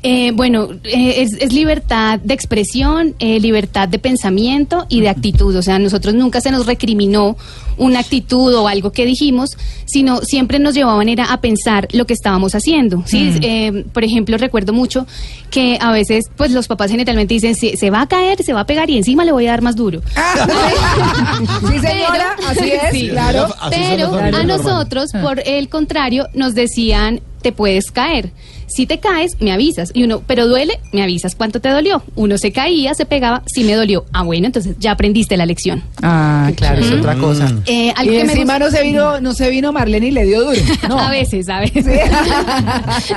[0.03, 5.55] Eh, bueno, eh, es, es libertad de expresión, eh, libertad de pensamiento y de actitud.
[5.55, 7.35] O sea, nosotros nunca se nos recriminó
[7.77, 9.51] una actitud o algo que dijimos,
[9.85, 13.03] sino siempre nos llevaban era a pensar lo que estábamos haciendo.
[13.05, 13.33] ¿sí?
[13.41, 15.05] Eh, por ejemplo, recuerdo mucho
[15.51, 18.61] que a veces, pues los papás generalmente dicen, se, se va a caer, se va
[18.61, 20.01] a pegar y encima le voy a dar más duro.
[21.69, 23.09] sí, señora, así es, Sí.
[23.09, 23.47] claro.
[23.69, 28.31] Pero a nosotros, por el contrario, nos decían, te puedes caer.
[28.67, 29.91] Si te caes, me avisas.
[29.93, 32.03] Y uno, pero duele, me avisas cuánto te dolió.
[32.15, 34.05] Uno se caía, se pegaba, sí me dolió.
[34.13, 35.83] Ah, bueno, entonces ya aprendiste la lección.
[36.03, 37.51] Ah, claro, es otra cosa.
[37.65, 40.11] Eh, algo y que me encima gusta- no se vino, no se vino Marlene y
[40.11, 40.59] le dio duro.
[40.89, 40.99] No.
[40.99, 41.85] A veces, a veces.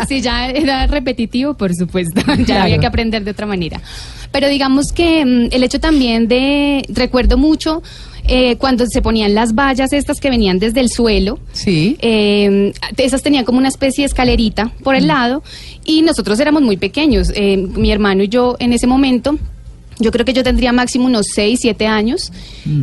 [0.09, 0.21] Sí.
[0.23, 2.21] ya era repetitivo, por supuesto.
[2.39, 2.63] Ya Claro.
[2.65, 3.81] había que aprender de otra manera.
[4.33, 7.83] Pero digamos que mm, el hecho también de, recuerdo mucho
[8.33, 11.41] eh, cuando se ponían las vallas estas que venían desde el suelo.
[11.53, 11.97] Sí.
[12.01, 15.43] Eh, esas tenían como una especie de escalerita por el lado
[15.85, 17.33] y nosotros éramos muy pequeños.
[17.35, 19.37] Eh, mi hermano y yo en ese momento,
[20.01, 22.33] yo creo que yo tendría máximo unos 6, 7 años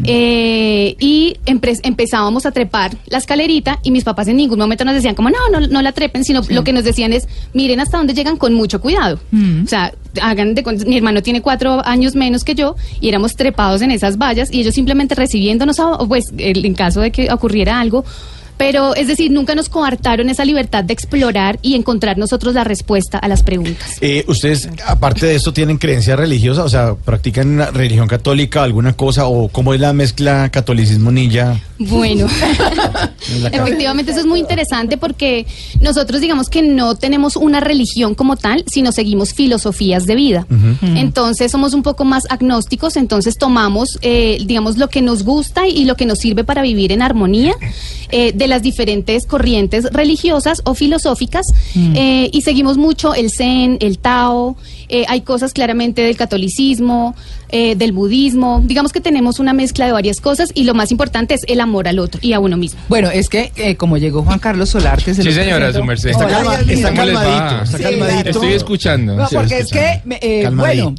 [0.05, 4.93] eh, y empe- empezábamos a trepar la escalerita y mis papás en ningún momento nos
[4.95, 7.97] decían como no, no, no la trepen, sino lo que nos decían es miren hasta
[7.97, 9.19] dónde llegan con mucho cuidado.
[9.31, 9.63] Mm.
[9.63, 13.81] O sea, hagan de mi hermano tiene cuatro años menos que yo y éramos trepados
[13.81, 18.05] en esas vallas y ellos simplemente recibiéndonos, a- pues en caso de que ocurriera algo,
[18.57, 23.17] Pero es decir, nunca nos coartaron esa libertad de explorar y encontrar nosotros la respuesta
[23.17, 23.97] a las preguntas.
[24.01, 26.63] Eh, ¿Ustedes, aparte de esto, tienen creencia religiosa?
[26.63, 29.27] O sea, ¿practican una religión católica, alguna cosa?
[29.27, 31.59] ¿O cómo es la mezcla catolicismo ninja?
[31.79, 32.27] Bueno,
[33.51, 35.45] efectivamente eso es muy interesante porque
[35.79, 40.47] nosotros digamos que no tenemos una religión como tal, sino seguimos filosofías de vida.
[40.81, 45.85] Entonces somos un poco más agnósticos, entonces tomamos, eh, digamos, lo que nos gusta y
[45.85, 47.53] lo que nos sirve para vivir en armonía
[48.09, 53.99] eh, de las diferentes corrientes religiosas o filosóficas eh, y seguimos mucho el Zen, el
[53.99, 54.55] Tao.
[54.89, 57.13] eh, hay cosas claramente del catolicismo,
[57.49, 58.61] eh, del budismo.
[58.65, 61.87] Digamos que tenemos una mezcla de varias cosas y lo más importante es el amor
[61.87, 62.79] al otro y a uno mismo.
[62.89, 65.13] Bueno, es que eh, como llegó Juan Carlos Solarte...
[65.13, 65.79] se Sí, señora, presento.
[65.79, 66.09] su merced.
[66.11, 68.29] Está calma- está calmadito, está Sí, calmadito.
[68.29, 69.15] Estoy escuchando.
[69.17, 70.15] No, porque es escuchando.
[70.19, 70.95] que, eh, bueno,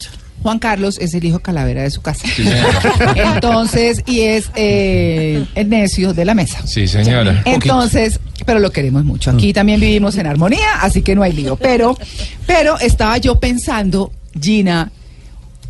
[0.49, 2.27] Juan Carlos es el hijo calavera de su casa.
[2.27, 2.43] Sí.
[3.17, 6.67] Entonces, y es eh, el necio de la mesa.
[6.67, 7.43] Sí, señora.
[7.45, 9.31] Entonces, pero lo queremos mucho.
[9.31, 11.57] Aquí también vivimos en armonía, así que no hay lío.
[11.57, 11.99] Pero,
[12.47, 14.91] pero estaba yo pensando, Gina,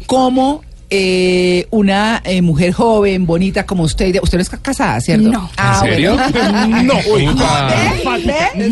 [0.07, 5.29] cómo eh, una eh, mujer joven, bonita como usted, usted no es ca- casada, ¿cierto?
[5.29, 5.51] No.
[5.57, 6.16] Ah, ¿En serio?
[6.16, 6.83] bueno.
[6.83, 6.94] No.
[7.12, 7.29] Uy.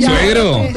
[0.05, 0.69] Suegro.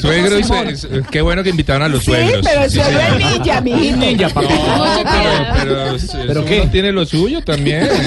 [0.00, 2.46] Suegro y qué bueno que invitaron a los Sí, suegros.
[2.46, 3.96] pero el Sí, suegro es ninja, mi hijo.
[3.96, 4.48] Ninja, papá.
[4.48, 5.10] No,
[5.58, 6.68] pero, pero, ¿Pero qué?
[6.70, 7.88] tiene lo suyo también.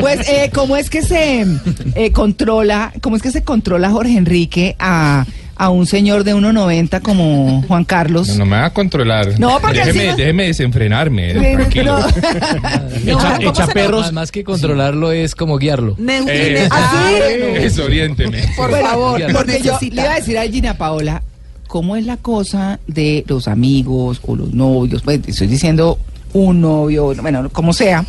[0.00, 1.46] Pues, eh, ¿cómo es que se
[1.94, 5.24] eh, controla, cómo es que se controla Jorge Enrique a,
[5.56, 8.28] a un señor de 1.90 como Juan Carlos?
[8.28, 9.38] No, no me va a controlar.
[9.38, 11.32] No, porque déjeme, no- déjeme desenfrenarme.
[11.34, 11.98] Sí, tranquilo.
[13.04, 13.12] no.
[13.12, 14.12] Echa, ¿cómo echa se- perros.
[14.12, 15.96] Más, que controlarlo es como guiarlo.
[16.28, 17.10] Eh, Ah,
[17.54, 18.42] desoriénteme.
[18.56, 21.22] Por favor, porque yo le iba a decir a Gina Paola,
[21.66, 25.02] ¿cómo es la cosa de los amigos o los novios?
[25.02, 25.98] Pues estoy diciendo
[26.32, 28.04] un novio, bueno, como sea,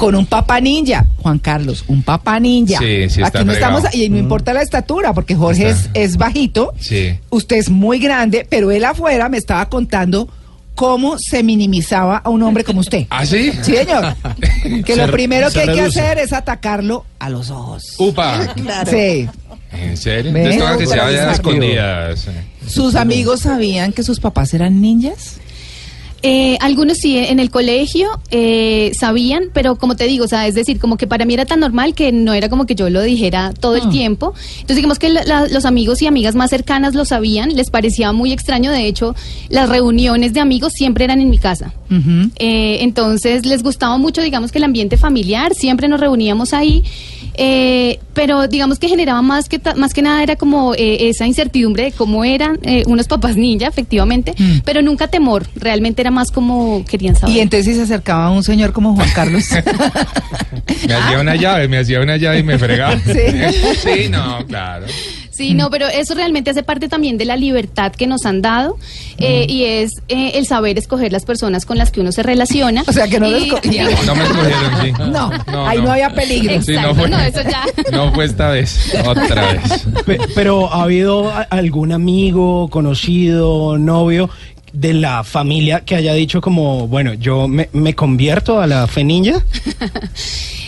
[0.00, 1.04] con un papá ninja.
[1.18, 2.78] Juan Carlos, un papá ninja.
[2.78, 6.16] Sí, sí, está Aquí no estamos, y no importa la estatura, porque Jorge es, es
[6.16, 7.18] bajito, Sí.
[7.28, 10.26] usted es muy grande, pero él afuera me estaba contando
[10.74, 13.08] cómo se minimizaba a un hombre como usted.
[13.10, 13.52] ¿Ah, sí?
[13.60, 14.16] Sí, señor.
[14.86, 17.96] Que Se lo primero que hay que hacer es atacarlo a los ojos.
[17.98, 18.54] Upa.
[18.90, 19.28] Sí.
[19.70, 20.32] ¿En serio?
[20.32, 20.54] ¿Ves?
[20.54, 22.26] Entonces toca que se vayan escondidas.
[22.66, 25.36] ¿Sus amigos sabían que sus papás eran ninjas?
[26.22, 30.54] Eh, algunos sí en el colegio eh, sabían, pero como te digo, o sea, es
[30.54, 33.00] decir, como que para mí era tan normal que no era como que yo lo
[33.02, 34.34] dijera todo el tiempo.
[34.54, 38.12] Entonces digamos que la- la- los amigos y amigas más cercanas lo sabían, les parecía
[38.12, 39.14] muy extraño, de hecho,
[39.48, 41.72] las reuniones de amigos siempre eran en mi casa.
[42.36, 46.84] Eh, entonces les gustaba mucho, digamos que el ambiente familiar, siempre nos reuníamos ahí,
[47.34, 51.84] eh, pero digamos que generaba más que más que nada era como eh, esa incertidumbre
[51.84, 57.16] de cómo eran unos papás ninja, efectivamente, pero nunca temor, realmente era más como querían
[57.16, 57.36] saber.
[57.36, 59.44] Y entonces si se acercaba a un señor como Juan Carlos.
[60.86, 62.96] Me hacía una llave, me hacía una llave y me fregaba.
[63.04, 63.76] Sí.
[63.82, 64.86] Sí, no, claro.
[65.30, 68.76] Sí, no, pero eso realmente hace parte también de la libertad que nos han dado
[69.16, 72.84] eh, y es eh, el saber escoger las personas con las que uno se relaciona.
[72.90, 73.88] O sea, que no lo Y- escogía.
[74.04, 74.92] No me escogieron, sí.
[75.10, 76.60] No, ahí no había peligro.
[76.62, 77.64] Sí, no fue, no, eso ya.
[77.92, 79.86] no fue esta vez, otra vez.
[80.04, 84.28] Pe- Pero ¿ha habido a- algún amigo, conocido, novio
[84.72, 89.04] de la familia que haya dicho como, bueno, yo me, me convierto a la fe
[89.04, 89.42] ninja?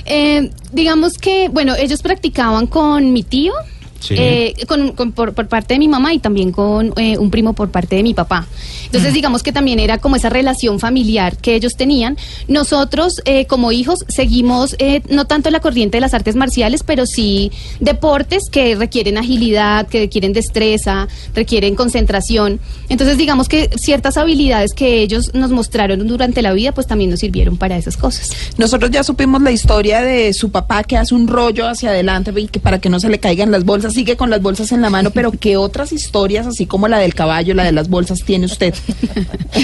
[0.05, 3.53] Eh, digamos que, bueno, ellos practicaban con mi tío.
[4.01, 4.15] Sí.
[4.19, 7.53] eh, con, con- por, por parte de mi mamá y también con eh, un primo
[7.53, 8.49] por parte de mi papá.
[8.93, 12.19] Entonces, digamos que también era como esa relación familiar que ellos tenían.
[12.47, 17.07] Nosotros, eh, como hijos, seguimos eh, no tanto la corriente de las artes marciales, pero
[17.07, 17.51] sí
[17.81, 22.61] deportes que requieren agilidad, que requieren destreza, requieren concentración.
[22.91, 27.21] Entonces, digamos que ciertas habilidades que ellos nos mostraron durante la vida, pues también nos
[27.21, 28.29] sirvieron para esas cosas.
[28.59, 32.47] Nosotros ya supimos la historia de su papá que hace un rollo hacia adelante y
[32.47, 34.91] que para que no se le caigan las bolsas, sigue con las bolsas en la
[34.91, 38.45] mano, pero ¿qué otras historias, así como la del caballo, la de las bolsas, tiene
[38.45, 38.75] usted?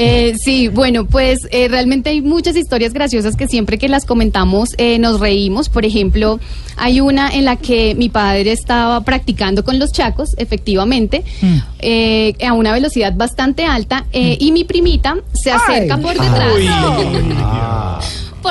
[0.00, 4.68] Eh, sí, bueno, pues eh, realmente hay muchas historias graciosas que siempre que las comentamos
[4.78, 5.68] eh, nos reímos.
[5.68, 6.38] Por ejemplo,
[6.76, 11.24] hay una en la que mi padre estaba practicando con los chacos, efectivamente,
[11.80, 16.02] eh, a una velocidad bastante alta, eh, y mi primita se acerca Ay.
[16.02, 17.74] por detrás.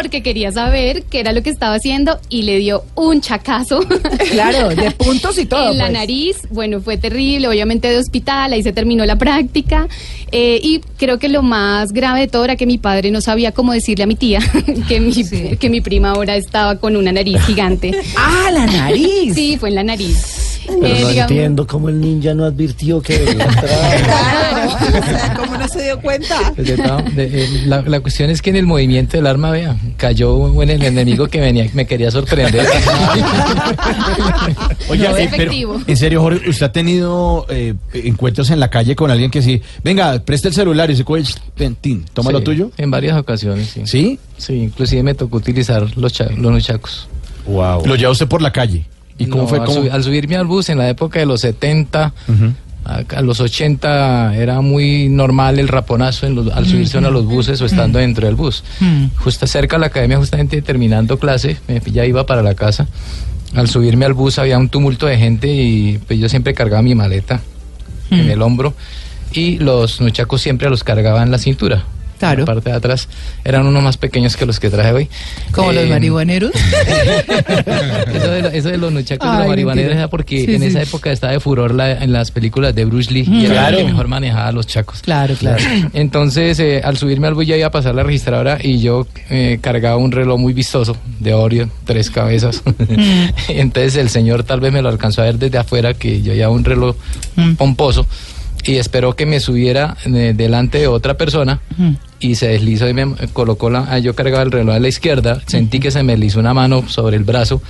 [0.01, 3.79] Porque quería saber qué era lo que estaba haciendo y le dio un chacazo.
[4.31, 5.71] Claro, de puntos y todo.
[5.71, 5.93] en la pues.
[5.93, 9.87] nariz, bueno, fue terrible, obviamente de hospital, ahí se terminó la práctica.
[10.31, 13.51] eh, y creo que lo más grave de todo era que mi padre no sabía
[13.53, 14.39] cómo decirle a mi tía
[14.87, 15.13] que mi,
[15.57, 17.91] que mi prima ahora estaba con una nariz gigante.
[18.17, 19.33] Ah, la nariz.
[19.33, 20.36] Sí, fue en la nariz.
[20.67, 24.67] Pero Eh, no digamos- entiendo cómo el ninja no advirtió que Claro,
[24.99, 26.51] o sea, ¿cómo no se dio cuenta?
[26.55, 29.51] Pues de todo- de- eh, la, la cuestión es que en el movimiento del arma,
[29.51, 32.65] vea, cayó en el enemigo que venía, me quería sorprender.
[34.89, 35.51] Oye, No, eh, pero,
[35.87, 39.61] en serio, Jorge, ¿usted ha tenido eh, encuentros en la calle con alguien que sí,
[39.83, 41.23] venga, presta el celular y se coge,
[41.81, 42.71] tin, toma lo Sí, tuyo?
[42.77, 43.81] En varias ocasiones, sí.
[43.85, 44.19] ¿Sí?
[44.37, 47.07] Sí, inclusive me tocó utilizar los, cha- los nuchacos.
[47.45, 47.85] Wow.
[47.85, 48.85] Lo lleva usted por la calle.
[49.17, 49.59] ¿Y cómo No, fue?
[49.59, 49.81] Al, ¿Cómo?
[49.83, 52.53] subi- al subirme al bus en la época de los 70, Ujú.
[52.85, 57.11] a, a los 80 era muy normal el raponazo en los- al subirse uno a
[57.11, 58.63] los buses o estando dentro del bus.
[59.17, 62.87] Justo cerca de la academia, justamente terminando clase, me- ya iba para la casa.
[63.55, 66.95] Al subirme al bus había un tumulto de gente y pues yo siempre cargaba mi
[66.95, 67.41] maleta
[68.11, 68.73] en el hombro
[69.33, 71.83] y los nuchacos siempre los cargaba en la cintura.
[72.19, 72.39] Claro.
[72.41, 73.07] La parte de atrás
[73.43, 75.09] eran unos más pequeños que los que traje hoy.
[75.51, 76.51] Como los Eh, marihuaneros.
[78.13, 80.67] eso de, lo- eso de los nuchacos de los marihuaneros era porque Sí, en sí.
[80.67, 83.77] esa época estaba de furor la- en las películas de Bruce Lee y era Claro.
[83.77, 85.01] el que mejor manejaba los chacos.
[85.01, 85.63] Claro, claro.
[85.93, 89.59] Entonces, eh, al subirme al bus ya iba a pasar la registradora y yo eh,
[89.61, 92.63] cargaba un reloj muy vistoso de Oreo, tres cabezas.
[93.49, 96.53] Entonces el señor tal vez me lo alcanzó a ver desde afuera que yo llevaba
[96.53, 96.95] un reloj
[97.57, 98.05] pomposo
[98.63, 101.59] y esperó que me subiera eh, delante de otra persona
[102.19, 103.99] y se deslizó y me colocó la...
[103.99, 107.17] yo cargaba el reloj a la izquierda, sentí que se me deslizó una mano sobre
[107.17, 107.61] el brazo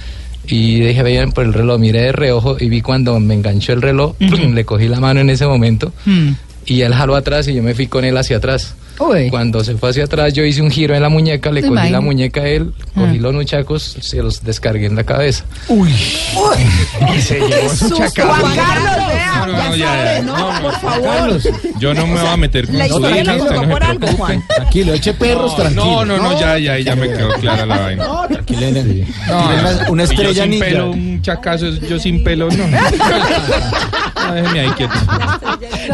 [0.48, 3.82] y dije, vean por el reloj, miré de reojo y vi cuando me enganchó el
[3.82, 6.30] reloj, le cogí la mano en ese momento Mm.
[6.66, 8.76] y él jaló atrás y yo me fui con él hacia atrás.
[9.00, 9.30] Uy.
[9.30, 11.90] Cuando se fue hacia atrás, yo hice un giro en la muñeca, le ¿Se cogí
[11.90, 13.22] la muñeca a él, cogí Ah.
[13.22, 15.44] los nuchacos, se los descargué en la cabeza.
[15.68, 17.96] ¡Qué susto!
[18.28, 20.22] Juan Carlos, vea, No, no, ya no, ya, sabe, ya.
[20.22, 20.38] ¿no?
[20.38, 21.04] No, no, Por favor.
[21.04, 24.00] Carlos, Yo no me voy a meter con La su hija, no se por algo,
[24.00, 24.08] preocupe.
[24.14, 24.44] Juan.
[24.48, 25.86] tranquilo, eche perros, tranquilo.
[25.86, 28.06] No, no, no, ya, ya, ya me quedó clara la vaina.
[28.06, 28.62] No, tranquilo.
[29.28, 29.50] No,
[29.90, 32.66] una y yo estrella sin pelo, un chacazo, yo sin pelo, no.
[34.28, 34.94] No, déjeme ahí quieto.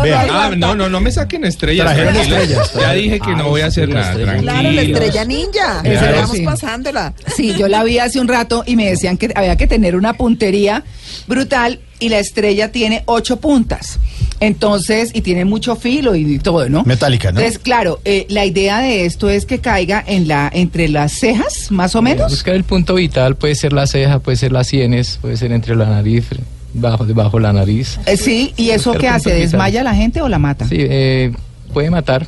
[0.01, 1.85] Vea, Ah, no, no, no me saquen estrellas.
[1.85, 2.39] Trajeron tranquilos.
[2.41, 5.81] estrellas, Ya dije que no voy a hacer nada, Claro, la estrella ninja.
[5.83, 6.07] Claro.
[6.15, 6.43] Estamos Sí.
[6.43, 7.13] pasándola.
[7.35, 10.13] Sí, yo la vi hace un rato y me decían que había que tener una
[10.13, 10.83] puntería
[11.27, 13.99] brutal y la estrella tiene ocho puntas.
[14.39, 16.83] Entonces, y tiene mucho filo y todo, ¿no?
[16.83, 17.39] Metálica, ¿no?
[17.39, 21.71] Entonces, claro, eh, la idea de esto es que caiga en la entre las cejas,
[21.71, 22.29] más o menos.
[22.31, 25.75] Buscar el punto vital, puede ser la ceja, puede ser las sienes, puede ser entre
[25.77, 26.25] la nariz,
[26.73, 27.99] bajo, debajo la nariz.
[28.05, 29.33] Eh, sí, ¿y eso qué hace?
[29.33, 30.67] ¿Desmaya a la gente o la mata?
[30.67, 31.31] Sí, eh,
[31.73, 32.27] puede matar.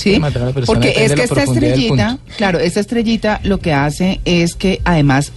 [0.00, 3.58] Sí, puede matar a la persona, porque es que esta estrellita, claro, esta estrellita lo
[3.58, 5.32] que hace es que además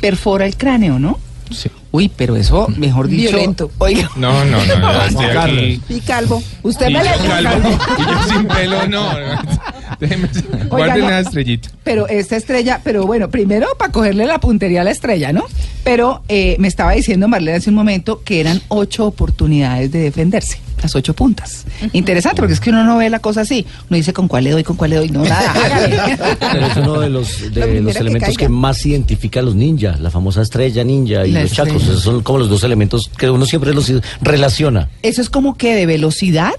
[0.00, 1.18] perfora el cráneo, ¿no?
[1.50, 1.70] Sí.
[1.90, 3.70] Uy, pero eso, mejor dicho, Violento.
[3.78, 5.82] Oiga, No, no, no, ya estoy aquí.
[5.88, 6.42] Y calvo.
[6.62, 9.08] usted Y me le calvo, y yo sin pelo, no.
[10.00, 10.28] Déjeme,
[10.68, 11.10] guarden no.
[11.10, 11.70] la estrellita.
[11.84, 15.44] Pero esta estrella, pero bueno, primero para cogerle la puntería a la estrella, ¿no?
[15.82, 20.60] Pero eh, me estaba diciendo Marlene hace un momento que eran ocho oportunidades de defenderse,
[20.82, 21.64] las ocho puntas.
[21.92, 23.66] Interesante, porque es que uno no ve la cosa así.
[23.88, 25.10] Uno dice con cuál le doy, con cuál le doy.
[25.10, 26.18] No, nada, hágale.
[26.38, 30.42] Pero es uno de los, de elementos que, más identifica a los ninjas, la famosa
[30.42, 31.82] estrella ninja y La los chacos.
[31.82, 34.88] Esos son como los dos elementos que uno siempre los relaciona.
[35.02, 36.52] Eso es como que de velocidad,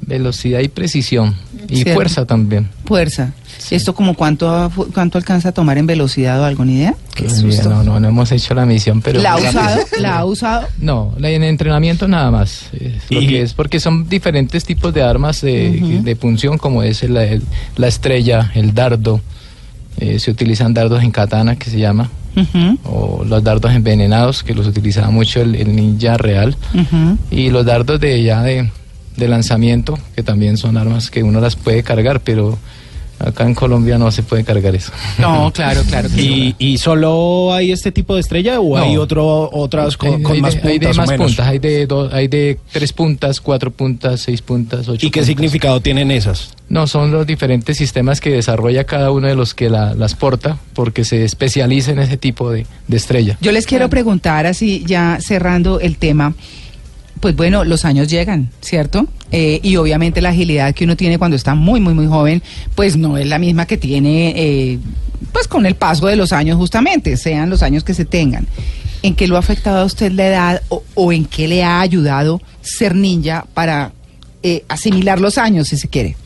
[0.00, 1.34] Velocidad y precisión.
[1.68, 1.94] Y Cierto.
[1.94, 2.68] fuerza también.
[2.84, 3.32] fuerza.
[3.70, 6.94] ¿Esto como cuánto, cuánto alcanza a tomar en velocidad o algo, ni idea?
[7.18, 9.20] Pues, No, no, no hemos hecho la misión, pero...
[9.20, 9.80] ¿La ha usado?
[10.00, 10.66] ¿La ha usado?
[10.78, 12.66] No, la- en entrenamiento nada más.
[12.74, 16.82] eh, lo Y- que es porque son diferentes tipos de armas de, de punción, como
[16.82, 17.42] es el- el-
[17.76, 19.20] la estrella, el dardo.
[19.98, 22.10] eh, se utilizan dardos en katana, que se llama,
[22.84, 26.54] o los dardos envenenados, que los utilizaba mucho el, el ninja real,
[27.30, 28.70] y los dardos de ya de,
[29.16, 32.58] de lanzamiento, que también son armas que uno las puede cargar, pero
[33.18, 34.92] acá en Colombia no se puede cargar eso.
[35.18, 36.08] No, claro, claro.
[36.14, 38.82] que ¿Y, y solo hay este tipo de estrella o No.
[38.84, 41.26] hay otro, otras con, Hay- con hay más de, puntas hay de o más menos?
[41.28, 45.20] puntas, hay de, do- hay de tres puntas, cuatro puntas, seis puntas, ocho ¿Y qué
[45.20, 45.26] puntas.
[45.26, 46.50] significado tienen esas?
[46.68, 50.58] No, son los diferentes sistemas que desarrolla cada uno de los que la- las porta,
[50.74, 53.38] porque se especializa en ese tipo de, de estrella.
[53.40, 56.34] Yo les quiero preguntar, así ya cerrando el tema,
[57.20, 59.06] pues bueno, los años llegan, ¿cierto?
[59.32, 62.42] Eh, y obviamente la agilidad que uno tiene cuando está muy, muy, muy joven,
[62.74, 64.78] pues no es la misma que tiene, eh,
[65.32, 68.46] pues con el paso de los años justamente, sean los años que se tengan.
[69.02, 72.40] ¿En qué lo ha afectado a usted la edad o, en qué le ha ayudado
[72.60, 73.92] ser ninja para
[74.42, 76.16] eh, asimilar los años, si se quiere?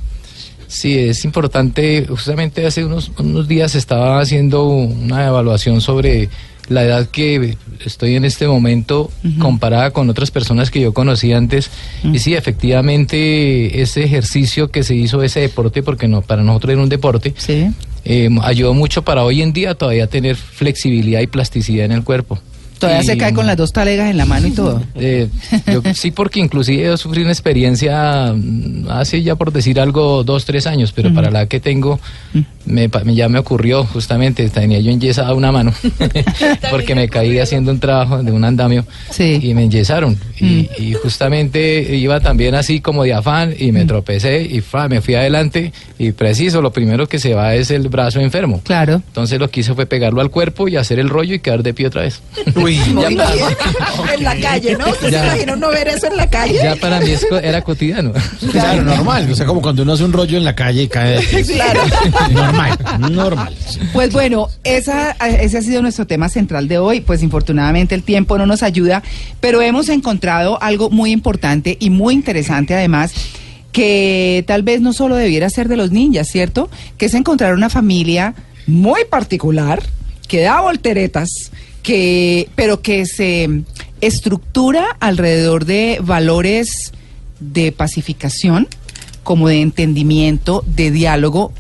[0.67, 2.07] Sí, es importante.
[2.09, 6.29] Justamente hace unos, unos días estaba haciendo una evaluación sobre
[6.71, 11.71] la edad que estoy en este momento comparada con otras personas que yo conocí antes.
[12.13, 16.83] Y sí, efectivamente, ese ejercicio que se hizo, ese deporte, porque no para nosotros era
[16.83, 17.67] un deporte, Sí.
[18.05, 22.39] eh, ayudó mucho para hoy en día todavía tener flexibilidad y plasticidad en el cuerpo.
[22.79, 24.83] Todavía Y- se cae con las dos talegas en la mano y todo.
[24.95, 25.29] Eh,
[25.67, 30.47] yo- sí, porque inclusive yo sufrí una experiencia mm, hace ya por decir algo dos,
[30.47, 32.01] tres años, pero para la que tengo
[32.67, 35.73] me, pa- me- ya me ocurrió justamente, tenía yo enyesada una mano
[36.71, 38.85] porque me caí haciendo un trabajo de un andamio
[39.19, 44.43] y me enyesaron y, y justamente iba también así como de afán y me tropecé
[44.43, 48.21] y fa, me fui adelante y preciso, lo primero que se va es el brazo
[48.21, 48.61] enfermo.
[48.65, 48.95] Claro.
[49.07, 51.75] Entonces lo que hice fue pegarlo al cuerpo y hacer el rollo y quedar de
[51.75, 52.21] pie otra vez.
[52.55, 53.09] Muy Ya
[54.15, 54.89] en la calle, ¿no?
[54.89, 55.37] ¿Usted Ya.
[55.37, 56.55] se no ver eso en la calle?
[56.63, 58.13] Ya para mí es co- era cotidiano.
[58.51, 59.29] Claro, normal.
[59.31, 61.45] O sea, como cuando uno hace un rollo en la calle y cae de.
[61.45, 61.81] Claro.
[62.53, 62.79] Normal,
[63.13, 63.57] normal.
[63.93, 67.01] Pues bueno, ese ha sido nuestro tema central de hoy.
[67.01, 69.03] Pues infortunadamente el tiempo no nos ayuda,
[69.41, 73.13] pero hemos encontrado algo muy importante y muy interesante además
[73.73, 76.69] que tal vez no solo debiera ser de los ninjas, ¿cierto?
[76.97, 78.35] Que es encontrar una familia
[78.67, 79.83] muy particular,
[80.27, 81.29] que da volteretas,
[81.83, 83.63] que, pero que se
[84.01, 86.93] estructura alrededor de valores
[87.39, 88.69] de pacificación,
[89.23, 91.53] como de entendimiento, de diálogo,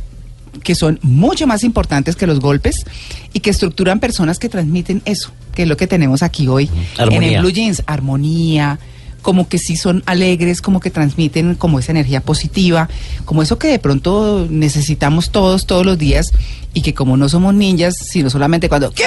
[0.62, 2.84] que son mucho más importantes que los golpes
[3.32, 7.03] y que estructuran personas que transmiten eso, que es lo que tenemos aquí hoy en
[7.03, 7.36] Armonía.
[7.36, 8.78] el Blue Jeans, armonía,
[9.22, 12.88] como que sí son alegres, como que transmiten como esa energía positiva,
[13.24, 16.32] como eso que de pronto necesitamos todos, todos los días,
[16.74, 19.05] y que como no somos ninjas, sino solamente cuando ¡Qué?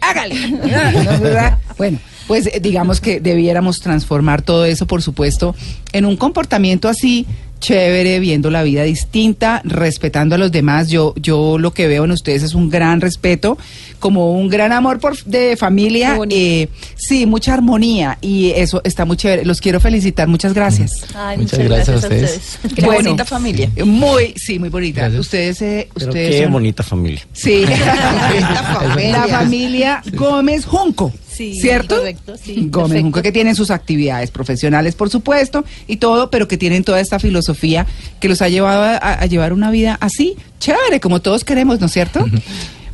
[0.00, 0.34] ¡Hágale!
[1.78, 5.54] bueno, pues eh, digamos que debiéramos transformar todo eso, por supuesto,
[5.92, 7.26] en un comportamiento así
[7.62, 10.88] chévere, viendo la vida distinta, respetando a los demás.
[10.90, 13.56] Yo, yo lo que veo en ustedes es un gran respeto,
[14.00, 19.16] como un gran amor por de familia, eh, sí, mucha armonía y eso está muy
[19.16, 19.44] chévere.
[19.44, 20.90] Los quiero felicitar, muchas gracias.
[21.14, 22.74] Ay, Muchas muchas gracias gracias a a ustedes.
[22.74, 23.70] Qué bonita familia.
[23.86, 25.08] Muy, sí, muy bonita.
[25.18, 27.20] Ustedes, eh, Pero ustedes qué son- bonita familia.
[27.32, 27.64] Sí,
[28.74, 29.10] familia.
[29.12, 31.12] la familia Gómez Junco.
[31.34, 31.96] Sí, ¿Cierto?
[31.96, 33.02] correcto, sí, Gómez perfecto.
[33.02, 37.18] Junco, que tienen sus actividades profesionales, por supuesto, y todo, pero que tienen toda esta
[37.18, 37.86] filosofía
[38.20, 41.86] que los ha llevado a, a llevar una vida así, chévere, como todos queremos, ¿no
[41.86, 42.24] es cierto?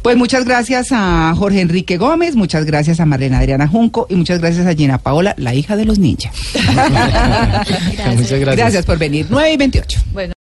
[0.02, 4.38] Pues muchas gracias a Jorge Enrique Gómez, muchas gracias a Marlena Adriana Junco y muchas
[4.40, 6.32] gracias a Gina Paola, la hija de los ninjas.
[6.54, 8.56] Muchas gracias.
[8.56, 9.26] Gracias por venir.
[9.28, 10.00] 9 y 28.
[10.12, 10.37] Bueno.